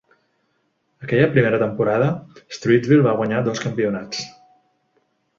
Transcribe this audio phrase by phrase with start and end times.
[1.07, 2.07] Aquella primera temporada
[2.57, 4.23] Streetsville va guanyar dos campionats.